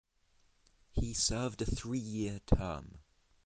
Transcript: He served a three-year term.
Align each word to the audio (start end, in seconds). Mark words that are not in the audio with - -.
He 0.89 1.13
served 1.13 1.61
a 1.61 1.65
three-year 1.67 2.39
term. 2.47 3.01